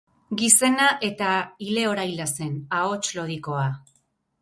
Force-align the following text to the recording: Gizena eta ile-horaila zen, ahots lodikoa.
Gizena 0.39 0.87
eta 1.09 1.35
ile-horaila 1.67 2.29
zen, 2.35 2.59
ahots 2.81 3.07
lodikoa. 3.19 3.73